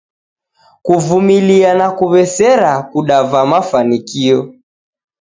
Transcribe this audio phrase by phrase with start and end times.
[0.85, 4.39] Kuvumlia na kuw'esera kudava mafanikio.